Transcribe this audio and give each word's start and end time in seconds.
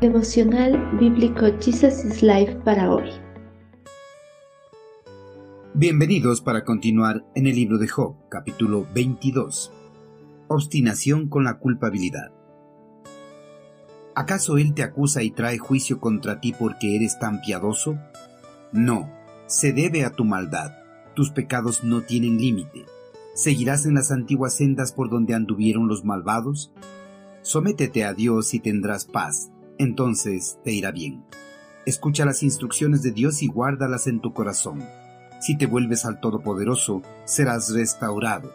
Devocional 0.00 0.96
Bíblico 0.98 1.44
Jesus 1.60 2.06
is 2.06 2.22
Life 2.22 2.54
para 2.64 2.90
hoy. 2.90 3.10
Bienvenidos 5.74 6.40
para 6.40 6.64
continuar 6.64 7.26
en 7.34 7.46
el 7.46 7.54
libro 7.54 7.76
de 7.76 7.86
Job, 7.86 8.14
capítulo 8.30 8.88
22. 8.94 9.70
Obstinación 10.48 11.28
con 11.28 11.44
la 11.44 11.58
culpabilidad. 11.58 12.32
¿Acaso 14.14 14.56
él 14.56 14.72
te 14.72 14.84
acusa 14.84 15.22
y 15.22 15.32
trae 15.32 15.58
juicio 15.58 16.00
contra 16.00 16.40
ti 16.40 16.54
porque 16.58 16.96
eres 16.96 17.18
tan 17.18 17.42
piadoso? 17.42 17.98
No, 18.72 19.10
se 19.48 19.74
debe 19.74 20.06
a 20.06 20.12
tu 20.12 20.24
maldad. 20.24 20.78
Tus 21.14 21.30
pecados 21.30 21.84
no 21.84 22.00
tienen 22.00 22.38
límite. 22.38 22.86
¿Seguirás 23.34 23.84
en 23.84 23.96
las 23.96 24.10
antiguas 24.12 24.54
sendas 24.54 24.92
por 24.92 25.10
donde 25.10 25.34
anduvieron 25.34 25.88
los 25.88 26.06
malvados? 26.06 26.72
Sométete 27.42 28.06
a 28.06 28.14
Dios 28.14 28.54
y 28.54 28.60
tendrás 28.60 29.04
paz, 29.04 29.50
entonces 29.80 30.58
te 30.62 30.72
irá 30.72 30.90
bien. 30.90 31.24
Escucha 31.86 32.26
las 32.26 32.42
instrucciones 32.42 33.02
de 33.02 33.12
Dios 33.12 33.42
y 33.42 33.46
guárdalas 33.46 34.06
en 34.06 34.20
tu 34.20 34.34
corazón. 34.34 34.84
Si 35.40 35.56
te 35.56 35.64
vuelves 35.64 36.04
al 36.04 36.20
Todopoderoso, 36.20 37.00
serás 37.24 37.72
restaurado. 37.72 38.52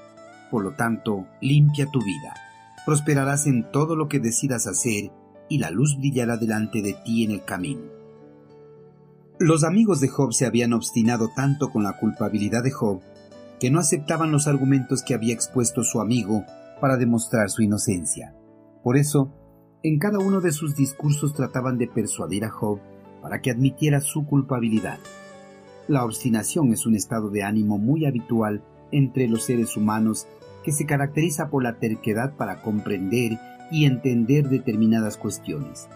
Por 0.52 0.64
lo 0.64 0.74
tanto, 0.74 1.26
limpia 1.42 1.90
tu 1.92 2.00
vida. 2.00 2.36
Prosperarás 2.86 3.48
en 3.48 3.72
todo 3.72 3.96
lo 3.96 4.08
que 4.08 4.20
decidas 4.20 4.68
hacer 4.68 5.12
y 5.50 5.58
la 5.58 5.72
luz 5.72 5.98
brillará 5.98 6.38
delante 6.38 6.84
de 6.84 6.94
ti 6.94 7.24
en 7.24 7.32
el 7.32 7.44
camino. 7.44 7.82
Los 9.40 9.64
amigos 9.64 10.00
de 10.02 10.10
Job 10.10 10.32
se 10.32 10.46
habían 10.46 10.74
obstinado 10.74 11.30
tanto 11.36 11.72
con 11.72 11.82
la 11.82 11.98
culpabilidad 11.98 12.62
de 12.62 12.72
Job 12.72 13.02
que 13.60 13.72
no 13.72 13.80
aceptaban 13.80 14.32
los 14.32 14.48
argumentos 14.48 15.02
que 15.02 15.16
había 15.16 15.34
expuesto 15.34 15.84
su 15.84 16.00
amigo 16.02 16.46
para 16.80 16.98
demostrar 16.98 17.50
su 17.50 17.64
inocencia. 17.64 18.36
Por 18.84 18.96
eso, 18.96 19.34
en 19.88 20.00
cada 20.00 20.18
uno 20.18 20.42
de 20.42 20.52
sus 20.52 20.76
discursos 20.76 21.36
trataban 21.36 21.78
de 21.78 21.88
persuadir 21.88 22.44
a 22.44 22.50
Job 22.50 22.80
para 23.22 23.40
que 23.40 23.52
admitiera 23.52 24.02
su 24.02 24.26
culpabilidad. 24.26 24.98
La 25.88 26.04
obstinación 26.04 26.74
es 26.74 26.88
un 26.88 26.96
estado 26.96 27.30
de 27.30 27.44
ánimo 27.44 27.78
muy 27.78 28.08
habitual 28.08 28.64
entre 28.92 29.28
los 29.28 29.44
seres 29.44 29.78
humanos 29.78 30.26
que 30.64 30.72
se 30.72 30.88
caracteriza 30.88 31.52
por 31.52 31.62
la 31.62 31.78
terquedad 31.78 32.36
para 32.36 32.64
comprender 32.64 33.38
y 33.70 33.86
entender 33.86 34.50
determinadas 34.50 35.18
cuestiones. 35.18 35.88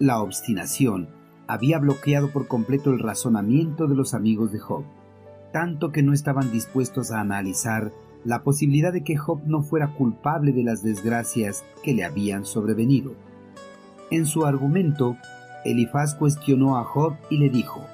La 0.00 0.20
obstinación 0.20 1.08
había 1.46 1.78
bloqueado 1.78 2.32
por 2.32 2.48
completo 2.48 2.90
el 2.90 2.98
razonamiento 2.98 3.86
de 3.86 3.94
los 3.94 4.14
amigos 4.14 4.50
de 4.50 4.58
Job, 4.58 4.82
tanto 5.52 5.92
que 5.92 6.02
no 6.02 6.12
estaban 6.12 6.50
dispuestos 6.50 7.12
a 7.12 7.20
analizar 7.20 7.92
la 8.24 8.42
posibilidad 8.42 8.92
de 8.92 9.02
que 9.02 9.16
Job 9.16 9.40
no 9.46 9.62
fuera 9.62 9.94
culpable 9.94 10.52
de 10.52 10.62
las 10.62 10.82
desgracias 10.82 11.64
que 11.82 11.94
le 11.94 12.04
habían 12.04 12.44
sobrevenido. 12.44 13.14
En 14.10 14.26
su 14.26 14.44
argumento, 14.44 15.16
Elifaz 15.64 16.14
cuestionó 16.14 16.78
a 16.78 16.84
Job 16.84 17.14
y 17.30 17.38
le 17.38 17.48
dijo, 17.48 17.84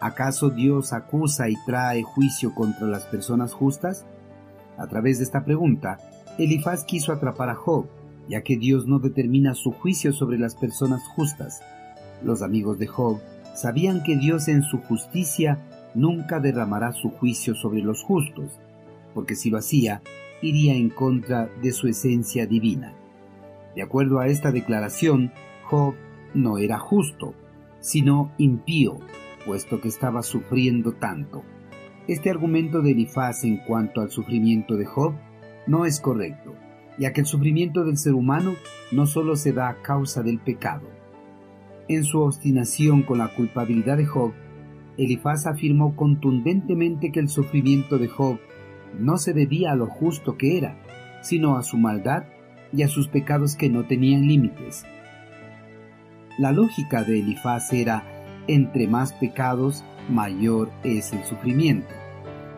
¿acaso 0.00 0.50
Dios 0.50 0.92
acusa 0.92 1.48
y 1.48 1.54
trae 1.66 2.02
juicio 2.02 2.54
contra 2.54 2.86
las 2.86 3.04
personas 3.04 3.52
justas? 3.52 4.06
A 4.78 4.86
través 4.86 5.18
de 5.18 5.24
esta 5.24 5.44
pregunta, 5.44 5.98
Elifaz 6.38 6.84
quiso 6.84 7.12
atrapar 7.12 7.50
a 7.50 7.54
Job, 7.54 7.86
ya 8.28 8.42
que 8.42 8.56
Dios 8.56 8.86
no 8.86 8.98
determina 8.98 9.54
su 9.54 9.72
juicio 9.72 10.12
sobre 10.12 10.38
las 10.38 10.54
personas 10.54 11.02
justas. 11.14 11.60
Los 12.22 12.42
amigos 12.42 12.78
de 12.78 12.86
Job 12.86 13.20
sabían 13.54 14.02
que 14.02 14.16
Dios 14.16 14.48
en 14.48 14.62
su 14.62 14.78
justicia 14.78 15.58
nunca 15.94 16.40
derramará 16.40 16.92
su 16.92 17.10
juicio 17.10 17.54
sobre 17.54 17.82
los 17.82 18.02
justos, 18.02 18.58
porque 19.14 19.36
si 19.36 19.50
lo 19.50 19.58
hacía, 19.58 20.02
iría 20.42 20.74
en 20.74 20.90
contra 20.90 21.48
de 21.62 21.72
su 21.72 21.88
esencia 21.88 22.46
divina. 22.46 22.94
De 23.74 23.82
acuerdo 23.82 24.18
a 24.18 24.26
esta 24.26 24.52
declaración, 24.52 25.32
Job 25.64 25.94
no 26.34 26.58
era 26.58 26.78
justo, 26.78 27.34
sino 27.80 28.32
impío, 28.38 28.98
puesto 29.46 29.80
que 29.80 29.88
estaba 29.88 30.22
sufriendo 30.22 30.92
tanto. 30.92 31.42
Este 32.06 32.30
argumento 32.30 32.82
de 32.82 32.90
Elifaz 32.90 33.44
en 33.44 33.58
cuanto 33.58 34.00
al 34.00 34.10
sufrimiento 34.10 34.76
de 34.76 34.84
Job 34.84 35.14
no 35.66 35.86
es 35.86 36.00
correcto, 36.00 36.54
ya 36.98 37.12
que 37.12 37.20
el 37.20 37.26
sufrimiento 37.26 37.84
del 37.84 37.96
ser 37.96 38.14
humano 38.14 38.54
no 38.92 39.06
solo 39.06 39.36
se 39.36 39.52
da 39.52 39.68
a 39.68 39.82
causa 39.82 40.22
del 40.22 40.38
pecado. 40.38 40.88
En 41.88 42.04
su 42.04 42.20
obstinación 42.20 43.02
con 43.02 43.18
la 43.18 43.34
culpabilidad 43.34 43.96
de 43.96 44.06
Job, 44.06 44.32
Elifaz 44.96 45.46
afirmó 45.46 45.96
contundentemente 45.96 47.10
que 47.10 47.20
el 47.20 47.28
sufrimiento 47.28 47.98
de 47.98 48.08
Job 48.08 48.38
no 48.98 49.18
se 49.18 49.32
debía 49.32 49.72
a 49.72 49.76
lo 49.76 49.86
justo 49.86 50.36
que 50.36 50.58
era, 50.58 50.76
sino 51.22 51.56
a 51.56 51.62
su 51.62 51.76
maldad 51.76 52.24
y 52.72 52.82
a 52.82 52.88
sus 52.88 53.08
pecados 53.08 53.56
que 53.56 53.68
no 53.68 53.86
tenían 53.86 54.26
límites. 54.26 54.84
La 56.38 56.52
lógica 56.52 57.04
de 57.04 57.20
Elifaz 57.20 57.72
era, 57.72 58.04
entre 58.48 58.88
más 58.88 59.12
pecados, 59.12 59.84
mayor 60.08 60.70
es 60.82 61.12
el 61.12 61.24
sufrimiento. 61.24 61.94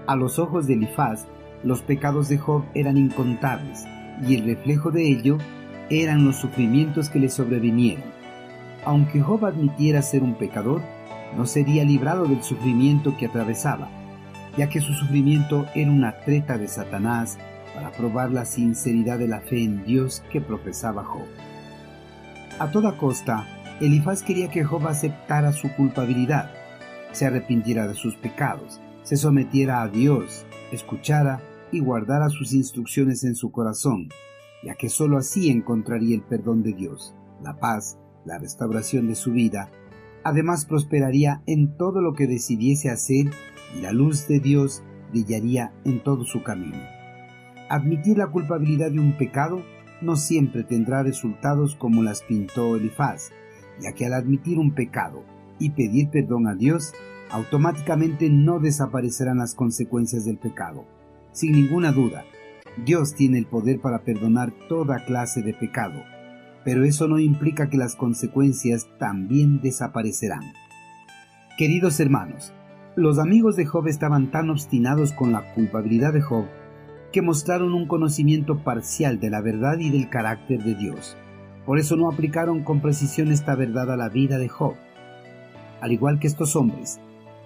A 0.07 0.17
los 0.17 0.39
ojos 0.39 0.67
de 0.67 0.75
Elifaz, 0.75 1.27
los 1.63 1.83
pecados 1.83 2.29
de 2.29 2.39
Job 2.39 2.65
eran 2.75 2.97
incontables, 2.97 3.85
y 4.27 4.37
el 4.37 4.45
reflejo 4.47 4.91
de 4.91 5.09
ello 5.09 5.39
eran 5.91 6.25
los 6.25 6.37
sufrimientos 6.37 7.11
que 7.11 7.19
le 7.19 7.29
sobrevinieron. 7.29 8.05
Aunque 8.85 9.21
Job 9.21 9.45
admitiera 9.45 10.01
ser 10.01 10.23
un 10.23 10.35
pecador, 10.35 10.81
no 11.37 11.45
sería 11.45 11.85
librado 11.85 12.25
del 12.25 12.43
sufrimiento 12.43 13.17
que 13.17 13.27
atravesaba, 13.27 13.89
ya 14.57 14.69
que 14.69 14.81
su 14.81 14.93
sufrimiento 14.93 15.67
era 15.75 15.91
una 15.91 16.21
treta 16.21 16.59
de 16.59 16.69
Satanás 16.69 17.39
para 17.75 17.93
probar 17.93 18.31
la 18.31 18.45
sinceridad 18.45 19.19
de 19.19 19.29
la 19.29 19.41
fe 19.41 19.63
en 19.63 19.85
Dios 19.85 20.23
que 20.31 20.41
profesaba 20.41 21.05
Job. 21.05 21.27
A 22.59 22.71
toda 22.71 22.97
costa, 22.97 23.47
Elifaz 23.81 24.23
quería 24.23 24.49
que 24.49 24.65
Job 24.65 24.87
aceptara 24.87 25.53
su 25.53 25.71
culpabilidad, 25.75 26.51
se 27.13 27.27
arrepintiera 27.27 27.87
de 27.87 27.95
sus 27.95 28.17
pecados, 28.17 28.81
se 29.03 29.17
sometiera 29.17 29.83
a 29.83 29.89
Dios, 29.89 30.47
escuchara 30.73 31.41
y 31.71 31.81
guardara 31.81 32.31
sus 32.31 32.55
instrucciones 32.55 33.25
en 33.25 33.35
su 33.35 33.51
corazón, 33.51 34.09
ya 34.65 34.75
que 34.75 34.89
sólo 34.89 35.19
así 35.19 35.51
encontraría 35.51 36.15
el 36.15 36.23
perdón 36.23 36.63
de 36.63 36.73
Dios, 36.73 37.15
la 37.43 37.59
paz, 37.59 37.99
la 38.25 38.39
restauración 38.39 39.07
de 39.07 39.15
su 39.15 39.33
vida, 39.33 39.71
además 40.25 40.65
prosperaría 40.65 41.43
en 41.47 41.77
todo 41.77 42.01
lo 42.01 42.15
que 42.15 42.27
decidiese 42.27 42.91
hacer 42.91 43.31
la 43.75 43.93
luz 43.93 44.27
de 44.29 44.41
Dios 44.41 44.83
brillaría 45.11 45.73
en 45.85 46.03
todo 46.03 46.25
su 46.25 46.43
camino. 46.43 46.79
Admitir 47.69 48.19
la 48.19 48.29
culpabilidad 48.29 48.91
de 48.91 49.01
un 49.01 49.17
pecado 49.17 49.63
no 50.01 50.17
siempre 50.17 50.63
tendrá 50.63 51.03
resultados 51.03 51.75
como 51.77 52.03
las 52.03 52.23
pintó 52.23 52.77
Elifaz, 52.77 53.31
ya 53.81 53.93
que 53.93 54.07
al 54.07 54.15
admitir 54.15 54.59
un 54.59 54.73
pecado 54.73 55.25
y 55.59 55.71
pedir 55.71 56.11
perdón 56.11 56.47
a 56.47 56.55
Dios, 56.55 56.93
automáticamente 57.31 58.31
no 58.31 58.61
desaparecerán 58.61 59.39
las 59.39 59.55
consecuencias 59.55 60.25
del 60.25 60.39
pecado. 60.39 60.85
Sin 61.33 61.53
ninguna 61.53 61.93
duda, 61.93 62.25
Dios 62.85 63.15
tiene 63.15 63.39
el 63.39 63.47
poder 63.47 63.81
para 63.81 64.03
perdonar 64.03 64.53
toda 64.69 65.05
clase 65.05 65.43
de 65.43 65.55
pecado, 65.55 66.03
pero 66.65 66.85
eso 66.85 67.09
no 67.09 67.19
implica 67.19 67.69
que 67.69 67.77
las 67.77 67.97
consecuencias 67.97 68.87
también 68.99 69.61
desaparecerán. 69.61 70.53
Queridos 71.57 72.01
hermanos, 72.01 72.53
los 72.97 73.19
amigos 73.19 73.57
de 73.57 73.67
Job 73.67 73.89
estaban 73.89 74.31
tan 74.31 74.49
obstinados 74.49 75.13
con 75.13 75.31
la 75.31 75.53
culpabilidad 75.53 76.15
de 76.15 76.23
Job 76.23 76.47
que 77.13 77.21
mostraron 77.21 77.75
un 77.75 77.87
conocimiento 77.87 78.59
parcial 78.59 79.21
de 79.21 79.29
la 79.29 79.43
verdad 79.43 79.79
y 79.79 79.91
del 79.91 80.09
carácter 80.09 80.65
de 80.65 80.75
Dios. 80.75 81.15
Por 81.67 81.79
eso 81.79 81.97
no 81.97 82.11
aplicaron 82.11 82.65
con 82.65 82.81
precisión 82.81 83.31
esta 83.31 83.55
verdad 83.55 83.93
a 83.93 83.97
la 83.99 84.09
vida 84.09 84.39
de 84.39 84.49
Job. 84.49 84.77
Al 85.83 85.93
igual 85.93 86.19
que 86.19 86.27
estos 86.27 86.57
hombres, 86.57 86.99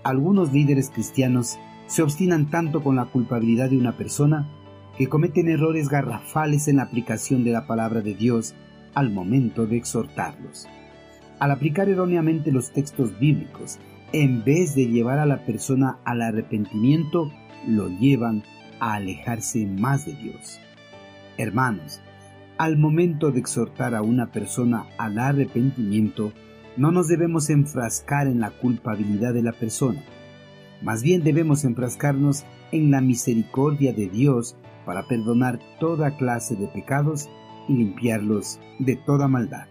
algunos 0.04 0.52
líderes 0.52 0.88
cristianos 0.90 1.58
se 1.88 2.02
obstinan 2.02 2.48
tanto 2.48 2.84
con 2.84 2.94
la 2.94 3.06
culpabilidad 3.06 3.70
de 3.70 3.78
una 3.78 3.96
persona 3.96 4.48
que 4.96 5.08
cometen 5.08 5.48
errores 5.48 5.88
garrafales 5.88 6.68
en 6.68 6.76
la 6.76 6.84
aplicación 6.84 7.42
de 7.42 7.50
la 7.50 7.66
palabra 7.66 8.02
de 8.02 8.14
Dios 8.14 8.54
al 8.94 9.10
momento 9.10 9.66
de 9.66 9.78
exhortarlos. 9.78 10.68
Al 11.40 11.50
aplicar 11.50 11.88
erróneamente 11.88 12.52
los 12.52 12.70
textos 12.72 13.18
bíblicos 13.18 13.80
en 14.12 14.44
vez 14.44 14.74
de 14.74 14.86
llevar 14.86 15.18
a 15.18 15.26
la 15.26 15.44
persona 15.44 15.98
al 16.04 16.22
arrepentimiento, 16.22 17.30
lo 17.66 17.88
llevan 17.88 18.42
a 18.80 18.94
alejarse 18.94 19.66
más 19.66 20.06
de 20.06 20.14
Dios. 20.14 20.60
Hermanos, 21.38 22.00
al 22.58 22.76
momento 22.76 23.30
de 23.30 23.40
exhortar 23.40 23.94
a 23.94 24.02
una 24.02 24.32
persona 24.32 24.86
al 24.98 25.18
arrepentimiento, 25.18 26.32
no 26.76 26.90
nos 26.90 27.08
debemos 27.08 27.50
enfrascar 27.50 28.26
en 28.26 28.40
la 28.40 28.50
culpabilidad 28.50 29.32
de 29.32 29.42
la 29.42 29.52
persona. 29.52 30.02
Más 30.82 31.02
bien 31.02 31.22
debemos 31.22 31.64
enfrascarnos 31.64 32.44
en 32.72 32.90
la 32.90 33.00
misericordia 33.00 33.92
de 33.92 34.08
Dios 34.08 34.56
para 34.86 35.06
perdonar 35.06 35.60
toda 35.78 36.16
clase 36.16 36.56
de 36.56 36.66
pecados 36.68 37.28
y 37.68 37.74
limpiarlos 37.74 38.58
de 38.78 38.96
toda 38.96 39.28
maldad. 39.28 39.66